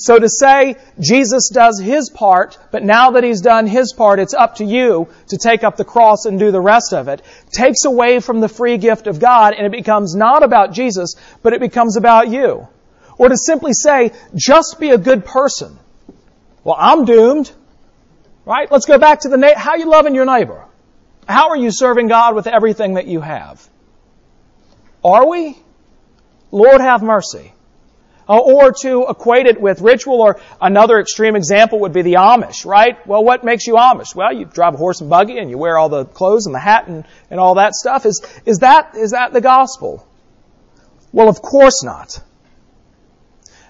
So 0.00 0.18
to 0.18 0.30
say 0.30 0.76
Jesus 0.98 1.50
does 1.52 1.78
his 1.78 2.08
part, 2.08 2.56
but 2.70 2.82
now 2.82 3.10
that 3.10 3.24
he's 3.24 3.42
done 3.42 3.66
his 3.66 3.92
part, 3.92 4.18
it's 4.18 4.32
up 4.32 4.54
to 4.54 4.64
you 4.64 5.08
to 5.28 5.36
take 5.36 5.62
up 5.62 5.76
the 5.76 5.84
cross 5.84 6.24
and 6.24 6.38
do 6.38 6.50
the 6.50 6.60
rest 6.60 6.94
of 6.94 7.08
it, 7.08 7.20
takes 7.52 7.84
away 7.84 8.20
from 8.20 8.40
the 8.40 8.48
free 8.48 8.78
gift 8.78 9.06
of 9.08 9.20
God 9.20 9.52
and 9.52 9.66
it 9.66 9.72
becomes 9.72 10.14
not 10.14 10.42
about 10.42 10.72
Jesus, 10.72 11.16
but 11.42 11.52
it 11.52 11.60
becomes 11.60 11.98
about 11.98 12.28
you. 12.28 12.66
Or 13.18 13.28
to 13.28 13.36
simply 13.36 13.74
say, 13.74 14.12
just 14.34 14.80
be 14.80 14.88
a 14.88 14.96
good 14.96 15.26
person. 15.26 15.78
Well, 16.64 16.76
I'm 16.78 17.04
doomed. 17.04 17.52
Right? 18.46 18.72
Let's 18.72 18.86
go 18.86 18.96
back 18.96 19.20
to 19.20 19.28
the, 19.28 19.36
na- 19.36 19.58
how 19.58 19.74
you 19.74 19.84
loving 19.84 20.14
your 20.14 20.24
neighbor. 20.24 20.64
How 21.30 21.50
are 21.50 21.56
you 21.56 21.70
serving 21.70 22.08
God 22.08 22.34
with 22.34 22.46
everything 22.46 22.94
that 22.94 23.06
you 23.06 23.20
have? 23.20 23.66
Are 25.04 25.28
we? 25.28 25.58
Lord 26.50 26.80
have 26.80 27.02
mercy. 27.02 27.52
Uh, 28.28 28.38
or 28.38 28.72
to 28.82 29.06
equate 29.08 29.46
it 29.46 29.60
with 29.60 29.80
ritual 29.80 30.20
or 30.20 30.40
another 30.60 31.00
extreme 31.00 31.34
example 31.34 31.80
would 31.80 31.92
be 31.92 32.02
the 32.02 32.14
Amish, 32.14 32.64
right? 32.64 33.04
Well, 33.06 33.24
what 33.24 33.44
makes 33.44 33.66
you 33.66 33.74
Amish? 33.74 34.14
Well, 34.14 34.32
you 34.32 34.44
drive 34.44 34.74
a 34.74 34.76
horse 34.76 35.00
and 35.00 35.10
buggy 35.10 35.38
and 35.38 35.50
you 35.50 35.58
wear 35.58 35.78
all 35.78 35.88
the 35.88 36.04
clothes 36.04 36.46
and 36.46 36.54
the 36.54 36.60
hat 36.60 36.86
and, 36.86 37.04
and 37.30 37.40
all 37.40 37.56
that 37.56 37.74
stuff. 37.74 38.06
Is, 38.06 38.24
is 38.46 38.58
that, 38.58 38.96
is 38.96 39.12
that 39.12 39.32
the 39.32 39.40
gospel? 39.40 40.06
Well, 41.12 41.28
of 41.28 41.42
course 41.42 41.82
not. 41.82 42.20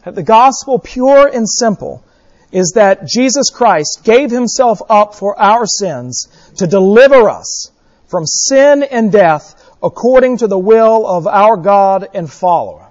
The 0.05 0.23
gospel, 0.23 0.79
pure 0.79 1.27
and 1.27 1.49
simple, 1.49 2.05
is 2.53 2.73
that 2.75 3.07
Jesus 3.07 3.51
Christ 3.51 4.01
gave 4.05 4.31
himself 4.31 4.83
up 4.91 5.15
for 5.15 5.39
our 5.39 5.67
sins 5.67 6.29
to 6.57 6.67
deliver 6.67 7.31
us 7.31 7.71
from 8.09 8.27
sin 8.27 8.83
and 8.83 9.13
death 9.13 9.55
according 9.83 10.39
to 10.39 10.47
the 10.47 10.59
will 10.59 11.07
of 11.07 11.27
our 11.27 11.57
God 11.57 12.09
and 12.13 12.31
follower. 12.31 12.89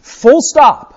Full 0.00 0.40
stop. 0.40 0.94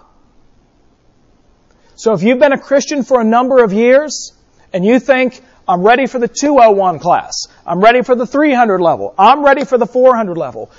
So 1.95 2.13
if 2.13 2.23
you've 2.23 2.39
been 2.39 2.53
a 2.53 2.59
Christian 2.59 3.03
for 3.03 3.19
a 3.19 3.23
number 3.23 3.63
of 3.63 3.73
years 3.73 4.33
and 4.71 4.85
you 4.85 4.99
think, 4.99 5.41
I'm 5.67 5.81
ready 5.83 6.07
for 6.07 6.19
the 6.19 6.27
201 6.27 6.99
class, 6.99 7.47
I'm 7.65 7.81
ready 7.81 8.01
for 8.03 8.15
the 8.15 8.25
300 8.25 8.79
level, 8.79 9.13
I'm 9.17 9.43
ready 9.43 9.65
for 9.65 9.77
the 9.77 9.85
400 9.85 10.37
level, 10.37 10.71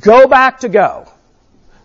go 0.00 0.26
back 0.26 0.60
to 0.60 0.68
go. 0.68 1.06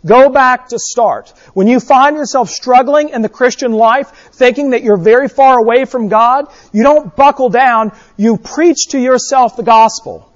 Go 0.05 0.29
back 0.29 0.69
to 0.69 0.79
start. 0.79 1.29
When 1.53 1.67
you 1.67 1.79
find 1.79 2.15
yourself 2.15 2.49
struggling 2.49 3.09
in 3.09 3.21
the 3.21 3.29
Christian 3.29 3.71
life, 3.71 4.09
thinking 4.33 4.71
that 4.71 4.81
you're 4.81 4.97
very 4.97 5.29
far 5.29 5.59
away 5.59 5.85
from 5.85 6.07
God, 6.07 6.45
you 6.73 6.81
don't 6.81 7.15
buckle 7.15 7.49
down, 7.49 7.91
you 8.17 8.37
preach 8.37 8.87
to 8.89 8.99
yourself 8.99 9.55
the 9.55 9.63
gospel. 9.63 10.27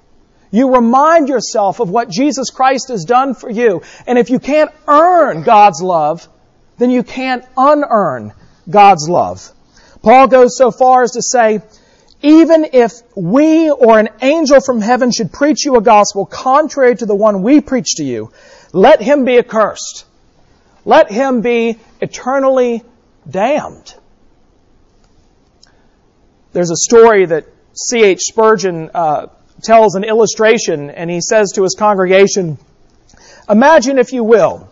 You 0.52 0.72
remind 0.72 1.28
yourself 1.28 1.80
of 1.80 1.90
what 1.90 2.08
Jesus 2.08 2.50
Christ 2.50 2.88
has 2.88 3.04
done 3.04 3.34
for 3.34 3.50
you. 3.50 3.82
And 4.06 4.18
if 4.18 4.30
you 4.30 4.38
can't 4.38 4.70
earn 4.86 5.42
God's 5.42 5.82
love, 5.82 6.28
then 6.78 6.90
you 6.90 7.02
can't 7.02 7.44
unearn 7.56 8.32
God's 8.70 9.08
love. 9.08 9.50
Paul 10.02 10.28
goes 10.28 10.56
so 10.56 10.70
far 10.70 11.02
as 11.02 11.12
to 11.12 11.22
say, 11.22 11.60
even 12.22 12.68
if 12.72 12.92
we 13.16 13.70
or 13.70 13.98
an 13.98 14.08
angel 14.22 14.60
from 14.60 14.80
heaven 14.80 15.10
should 15.10 15.32
preach 15.32 15.64
you 15.64 15.76
a 15.76 15.82
gospel 15.82 16.24
contrary 16.24 16.94
to 16.96 17.06
the 17.06 17.14
one 17.14 17.42
we 17.42 17.60
preach 17.60 17.96
to 17.96 18.04
you, 18.04 18.32
let 18.72 19.00
him 19.00 19.24
be 19.24 19.38
accursed. 19.38 20.04
Let 20.84 21.10
him 21.10 21.40
be 21.40 21.78
eternally 22.00 22.82
damned. 23.28 23.94
There's 26.52 26.70
a 26.70 26.76
story 26.76 27.26
that 27.26 27.46
C.H. 27.74 28.20
Spurgeon 28.20 28.90
uh, 28.94 29.26
tells 29.62 29.94
an 29.94 30.04
illustration, 30.04 30.90
and 30.90 31.10
he 31.10 31.20
says 31.20 31.52
to 31.52 31.62
his 31.62 31.74
congregation, 31.74 32.58
Imagine, 33.48 33.98
if 33.98 34.12
you 34.12 34.24
will, 34.24 34.68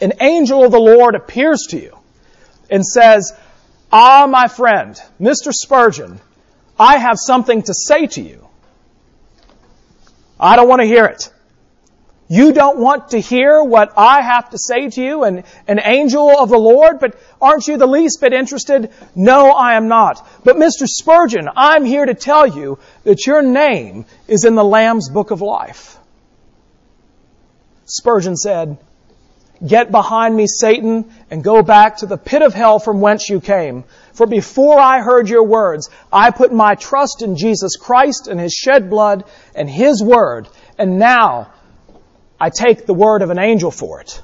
an 0.00 0.12
angel 0.20 0.64
of 0.64 0.70
the 0.70 0.78
Lord 0.78 1.14
appears 1.14 1.66
to 1.70 1.80
you 1.80 1.98
and 2.70 2.84
says, 2.84 3.32
Ah, 3.90 4.26
my 4.28 4.48
friend, 4.48 5.00
Mr. 5.20 5.52
Spurgeon, 5.52 6.20
I 6.78 6.98
have 6.98 7.18
something 7.18 7.62
to 7.62 7.74
say 7.74 8.06
to 8.06 8.22
you. 8.22 8.46
I 10.38 10.56
don't 10.56 10.68
want 10.68 10.82
to 10.82 10.86
hear 10.86 11.06
it. 11.06 11.32
You 12.30 12.52
don't 12.52 12.78
want 12.78 13.10
to 13.10 13.20
hear 13.20 13.62
what 13.62 13.94
I 13.96 14.20
have 14.20 14.50
to 14.50 14.58
say 14.58 14.90
to 14.90 15.02
you, 15.02 15.24
an, 15.24 15.44
an 15.66 15.80
angel 15.82 16.28
of 16.38 16.50
the 16.50 16.58
Lord, 16.58 17.00
but 17.00 17.18
aren't 17.40 17.66
you 17.66 17.78
the 17.78 17.86
least 17.86 18.20
bit 18.20 18.34
interested? 18.34 18.92
No, 19.14 19.50
I 19.50 19.76
am 19.76 19.88
not. 19.88 20.28
But 20.44 20.56
Mr. 20.56 20.86
Spurgeon, 20.86 21.48
I'm 21.56 21.86
here 21.86 22.04
to 22.04 22.12
tell 22.12 22.46
you 22.46 22.78
that 23.04 23.26
your 23.26 23.40
name 23.40 24.04
is 24.26 24.44
in 24.44 24.56
the 24.56 24.64
Lamb's 24.64 25.08
Book 25.08 25.30
of 25.30 25.40
Life. 25.40 25.96
Spurgeon 27.86 28.36
said, 28.36 28.76
Get 29.66 29.90
behind 29.90 30.36
me, 30.36 30.46
Satan, 30.46 31.10
and 31.30 31.42
go 31.42 31.62
back 31.62 31.96
to 31.96 32.06
the 32.06 32.18
pit 32.18 32.42
of 32.42 32.52
hell 32.52 32.78
from 32.78 33.00
whence 33.00 33.28
you 33.28 33.40
came. 33.40 33.84
For 34.12 34.26
before 34.26 34.78
I 34.78 35.00
heard 35.00 35.28
your 35.30 35.44
words, 35.44 35.88
I 36.12 36.30
put 36.30 36.52
my 36.52 36.74
trust 36.74 37.22
in 37.22 37.36
Jesus 37.36 37.76
Christ 37.76 38.28
and 38.28 38.38
His 38.38 38.52
shed 38.52 38.90
blood 38.90 39.24
and 39.54 39.68
His 39.68 40.02
word, 40.02 40.46
and 40.76 40.98
now 40.98 41.48
I 42.40 42.50
take 42.50 42.86
the 42.86 42.94
word 42.94 43.22
of 43.22 43.30
an 43.30 43.38
angel 43.38 43.70
for 43.70 44.00
it. 44.00 44.22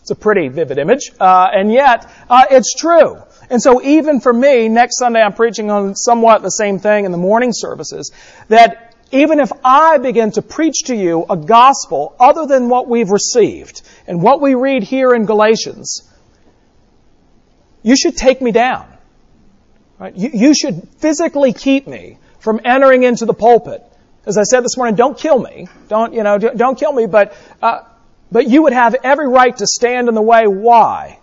It's 0.00 0.10
a 0.10 0.16
pretty 0.16 0.48
vivid 0.48 0.78
image, 0.78 1.12
uh, 1.20 1.48
and 1.52 1.72
yet 1.72 2.10
uh, 2.28 2.46
it's 2.50 2.74
true. 2.74 3.22
And 3.50 3.62
so 3.62 3.80
even 3.82 4.20
for 4.20 4.32
me, 4.32 4.68
next 4.68 4.98
Sunday 4.98 5.20
I'm 5.20 5.32
preaching 5.32 5.70
on 5.70 5.94
somewhat 5.94 6.42
the 6.42 6.50
same 6.50 6.80
thing 6.80 7.04
in 7.04 7.12
the 7.12 7.18
morning 7.18 7.50
services, 7.52 8.10
that 8.48 8.96
even 9.12 9.38
if 9.38 9.52
I 9.62 9.98
begin 9.98 10.32
to 10.32 10.42
preach 10.42 10.84
to 10.86 10.96
you 10.96 11.24
a 11.28 11.36
gospel 11.36 12.16
other 12.18 12.46
than 12.46 12.68
what 12.68 12.88
we've 12.88 13.10
received 13.10 13.82
and 14.06 14.22
what 14.22 14.40
we 14.40 14.54
read 14.54 14.82
here 14.82 15.14
in 15.14 15.26
Galatians, 15.26 16.02
you 17.82 17.94
should 17.94 18.16
take 18.16 18.40
me 18.40 18.50
down. 18.50 18.88
Right? 19.98 20.16
You, 20.16 20.30
you 20.32 20.54
should 20.54 20.88
physically 20.98 21.52
keep 21.52 21.86
me 21.86 22.18
from 22.40 22.60
entering 22.64 23.04
into 23.04 23.24
the 23.24 23.34
pulpit 23.34 23.84
as 24.24 24.38
I 24.38 24.44
said 24.44 24.60
this 24.60 24.76
morning, 24.76 24.94
don't 24.94 25.18
kill 25.18 25.38
me. 25.38 25.66
Don't, 25.88 26.14
you 26.14 26.22
know, 26.22 26.38
don't 26.38 26.78
kill 26.78 26.92
me, 26.92 27.06
but, 27.06 27.36
uh, 27.60 27.80
but 28.30 28.48
you 28.48 28.62
would 28.62 28.72
have 28.72 28.94
every 29.02 29.28
right 29.28 29.56
to 29.56 29.66
stand 29.66 30.08
in 30.08 30.14
the 30.14 30.22
way. 30.22 30.46
Why? 30.46 31.18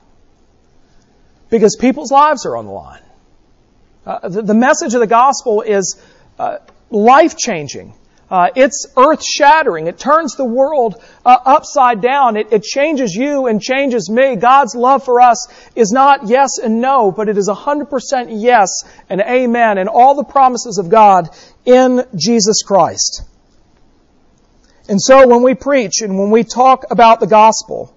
Because 1.49 1.77
people's 1.77 2.11
lives 2.11 2.45
are 2.45 2.57
on 2.57 2.65
the 2.65 2.71
line. 2.71 3.01
Uh, 4.05 4.27
the, 4.27 4.41
the, 4.41 4.53
message 4.53 4.93
of 4.93 4.99
the 4.99 5.07
gospel 5.07 5.61
is 5.61 6.01
uh, 6.37 6.57
life 6.89 7.37
changing. 7.37 7.93
Uh, 8.29 8.49
it's 8.55 8.85
earth 8.95 9.23
shattering. 9.23 9.87
It 9.87 9.97
turns 9.97 10.35
the 10.35 10.45
world 10.45 11.01
uh, 11.25 11.35
upside 11.45 12.01
down. 12.01 12.37
It, 12.37 12.53
it, 12.53 12.63
changes 12.63 13.15
you 13.15 13.47
and 13.47 13.59
changes 13.61 14.09
me. 14.09 14.35
God's 14.35 14.75
love 14.75 15.03
for 15.03 15.19
us 15.19 15.47
is 15.75 15.91
not 15.91 16.27
yes 16.27 16.59
and 16.59 16.79
no, 16.79 17.11
but 17.11 17.27
it 17.27 17.37
is 17.37 17.49
100% 17.49 18.27
yes 18.29 18.83
and 19.09 19.19
amen 19.21 19.79
and 19.79 19.89
all 19.89 20.15
the 20.15 20.23
promises 20.23 20.77
of 20.77 20.89
God 20.89 21.29
in 21.69 22.05
Jesus 22.15 22.63
Christ. 22.63 23.23
And 24.87 25.01
so 25.01 25.27
when 25.27 25.43
we 25.43 25.53
preach 25.53 26.01
and 26.01 26.17
when 26.17 26.31
we 26.31 26.43
talk 26.43 26.85
about 26.89 27.19
the 27.19 27.27
gospel, 27.27 27.95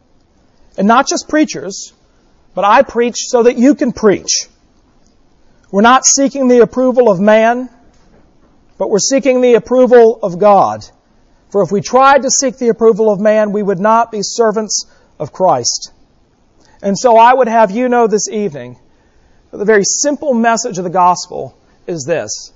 and 0.77 0.87
not 0.87 1.09
just 1.09 1.29
preachers, 1.29 1.93
but 2.55 2.65
I 2.65 2.83
preach 2.83 3.17
so 3.19 3.45
that 3.45 3.57
you 3.57 3.75
can 3.75 3.93
preach. 3.93 4.47
We're 5.71 5.83
not 5.83 6.05
seeking 6.05 6.49
the 6.49 6.61
approval 6.61 7.11
of 7.11 7.19
man 7.19 7.71
but 8.83 8.91
we're 8.91 8.99
seeking 8.99 9.41
the 9.41 9.55
approval 9.55 10.19
of 10.25 10.41
God. 10.41 10.85
For 11.51 11.63
if 11.63 11.71
we 11.71 11.81
tried 11.81 12.23
to 12.23 12.31
seek 12.31 12.59
the 12.59 12.69
approval 12.69 13.13
of 13.13 13.21
man, 13.21 13.53
we 13.53 13.63
would 13.63 13.79
not 13.79 14.11
be 14.11 14.23
servants 14.23 14.87
of 15.21 15.33
Christ. 15.33 15.93
And 16.83 16.99
so 16.99 17.17
I 17.17 17.33
would 17.33 17.47
have 17.47 17.71
you 17.71 17.89
know 17.89 18.09
this 18.09 18.29
evening 18.29 18.81
that 19.53 19.59
the 19.59 19.65
very 19.65 19.85
simple 19.85 20.35
message 20.35 20.79
of 20.79 20.85
the 20.85 20.91
gospel 20.91 21.57
is 21.87 22.05
this 22.05 22.53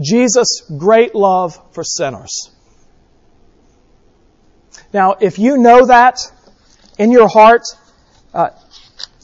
Jesus' 0.00 0.62
great 0.78 1.14
love 1.14 1.58
for 1.72 1.84
sinners. 1.84 2.50
Now, 4.92 5.16
if 5.20 5.38
you 5.38 5.58
know 5.58 5.86
that 5.86 6.18
in 6.98 7.12
your 7.12 7.28
heart, 7.28 7.62
uh, 8.34 8.50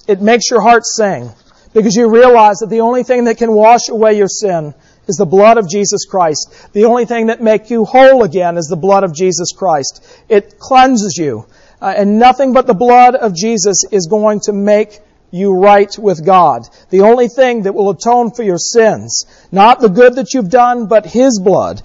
it 0.07 0.21
makes 0.21 0.51
your 0.51 0.61
heart 0.61 0.85
sing 0.85 1.31
because 1.75 1.97
you 1.97 2.09
realize 2.09 2.59
that 2.59 2.71
the 2.71 2.81
only 2.81 3.03
thing 3.03 3.25
that 3.25 3.39
can 3.39 3.53
wash 3.53 3.89
away 3.89 4.17
your 4.17 4.29
sin 4.29 4.75
is 5.09 5.17
the 5.17 5.27
blood 5.27 5.59
of 5.59 5.69
Jesus 5.69 6.05
Christ. 6.05 6.73
The 6.73 6.85
only 6.85 7.05
thing 7.05 7.27
that 7.27 7.43
makes 7.43 7.71
you 7.71 7.85
whole 7.85 8.23
again 8.23 8.57
is 8.57 8.67
the 8.67 8.77
blood 8.77 9.05
of 9.05 9.15
Jesus 9.15 9.53
Christ. 9.53 10.05
It 10.29 10.59
cleanses 10.59 11.17
you. 11.17 11.47
Uh, 11.81 11.93
and 11.97 12.19
nothing 12.19 12.53
but 12.53 12.67
the 12.67 12.75
blood 12.75 13.15
of 13.15 13.35
Jesus 13.35 13.85
is 13.91 14.07
going 14.07 14.41
to 14.41 14.53
make 14.53 14.99
you 15.31 15.55
right 15.55 15.97
with 15.99 16.25
God. 16.25 16.63
The 16.91 17.03
only 17.03 17.29
thing 17.29 17.63
that 17.63 17.75
will 17.75 17.91
atone 17.91 18.31
for 18.31 18.43
your 18.43 18.59
sins, 18.59 19.27
not 19.51 19.81
the 19.81 19.89
good 19.89 20.17
that 20.17 20.35
you've 20.35 20.51
done, 20.51 20.87
but 20.87 21.07
His 21.07 21.41
blood. 21.41 21.83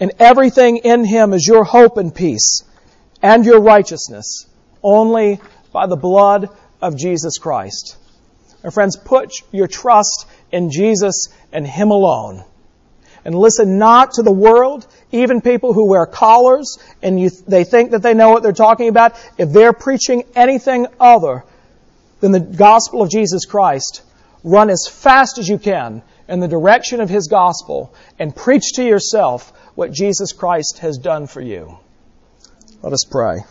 And 0.00 0.12
everything 0.18 0.78
in 0.78 1.04
Him 1.04 1.32
is 1.32 1.46
your 1.46 1.64
hope 1.64 1.96
and 1.96 2.14
peace 2.14 2.62
and 3.22 3.44
your 3.44 3.60
righteousness 3.60 4.46
only 4.82 5.40
by 5.72 5.86
the 5.86 5.96
blood 5.96 6.48
of 6.80 6.96
Jesus 6.96 7.38
Christ. 7.38 7.96
My 8.62 8.70
friends, 8.70 8.96
put 8.96 9.32
your 9.52 9.66
trust 9.66 10.26
in 10.50 10.70
Jesus 10.70 11.28
and 11.52 11.66
Him 11.66 11.90
alone 11.90 12.44
and 13.24 13.34
listen 13.34 13.78
not 13.78 14.12
to 14.12 14.22
the 14.22 14.32
world, 14.32 14.86
even 15.12 15.40
people 15.40 15.72
who 15.72 15.86
wear 15.86 16.06
collars 16.06 16.78
and 17.02 17.20
you, 17.20 17.30
they 17.46 17.64
think 17.64 17.90
that 17.90 18.02
they 18.02 18.14
know 18.14 18.30
what 18.30 18.42
they're 18.42 18.52
talking 18.52 18.88
about. 18.88 19.14
If 19.36 19.52
they're 19.52 19.72
preaching 19.72 20.24
anything 20.34 20.86
other 20.98 21.44
than 22.20 22.32
the 22.32 22.40
gospel 22.40 23.02
of 23.02 23.10
Jesus 23.10 23.44
Christ, 23.44 24.02
run 24.44 24.70
as 24.70 24.86
fast 24.88 25.38
as 25.38 25.48
you 25.48 25.58
can 25.58 26.02
in 26.28 26.40
the 26.40 26.48
direction 26.48 27.00
of 27.00 27.08
His 27.08 27.28
gospel 27.28 27.94
and 28.18 28.34
preach 28.34 28.72
to 28.74 28.84
yourself 28.84 29.52
what 29.74 29.92
Jesus 29.92 30.32
Christ 30.32 30.78
has 30.78 30.98
done 30.98 31.26
for 31.26 31.40
you. 31.40 31.78
Let 32.82 32.92
us 32.92 33.04
pray. 33.04 33.44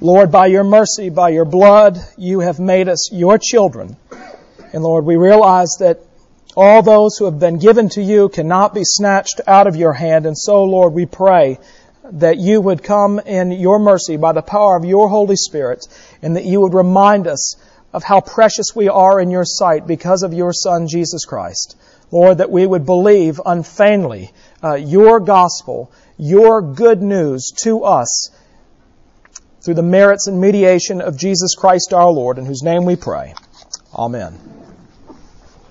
Lord, 0.00 0.32
by 0.32 0.46
your 0.46 0.64
mercy, 0.64 1.08
by 1.08 1.30
your 1.30 1.44
blood, 1.44 1.98
you 2.18 2.40
have 2.40 2.58
made 2.58 2.88
us 2.88 3.10
your 3.12 3.38
children. 3.38 3.96
And 4.72 4.82
Lord, 4.82 5.04
we 5.04 5.16
realize 5.16 5.76
that 5.78 6.00
all 6.56 6.82
those 6.82 7.16
who 7.16 7.24
have 7.26 7.38
been 7.38 7.58
given 7.58 7.88
to 7.90 8.02
you 8.02 8.28
cannot 8.28 8.74
be 8.74 8.82
snatched 8.84 9.40
out 9.46 9.66
of 9.66 9.76
your 9.76 9.92
hand. 9.92 10.26
And 10.26 10.36
so, 10.36 10.64
Lord, 10.64 10.92
we 10.92 11.06
pray 11.06 11.58
that 12.12 12.38
you 12.38 12.60
would 12.60 12.82
come 12.82 13.18
in 13.18 13.50
your 13.50 13.78
mercy 13.78 14.16
by 14.16 14.32
the 14.32 14.42
power 14.42 14.76
of 14.76 14.84
your 14.84 15.08
Holy 15.08 15.36
Spirit 15.36 15.86
and 16.22 16.36
that 16.36 16.44
you 16.44 16.60
would 16.60 16.74
remind 16.74 17.26
us 17.26 17.56
of 17.92 18.02
how 18.02 18.20
precious 18.20 18.74
we 18.74 18.88
are 18.88 19.20
in 19.20 19.30
your 19.30 19.44
sight 19.44 19.86
because 19.86 20.22
of 20.22 20.34
your 20.34 20.52
Son, 20.52 20.86
Jesus 20.88 21.24
Christ. 21.24 21.76
Lord, 22.10 22.38
that 22.38 22.50
we 22.50 22.66
would 22.66 22.84
believe 22.84 23.40
unfeignedly 23.44 24.32
uh, 24.62 24.74
your 24.74 25.20
gospel, 25.20 25.90
your 26.18 26.60
good 26.60 27.02
news 27.02 27.52
to 27.62 27.84
us 27.84 28.30
through 29.62 29.74
the 29.74 29.82
merits 29.82 30.26
and 30.26 30.40
mediation 30.40 31.00
of 31.00 31.16
Jesus 31.16 31.54
Christ 31.54 31.94
our 31.94 32.10
Lord, 32.10 32.38
in 32.38 32.44
whose 32.44 32.62
name 32.62 32.84
we 32.84 32.96
pray. 32.96 33.34
Amen. 33.94 34.63